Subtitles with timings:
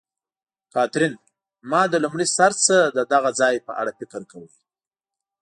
[0.73, 1.13] کاترین:
[1.69, 4.49] ما له لومړي سر نه د دغه ځای په اړه فکر کاوه.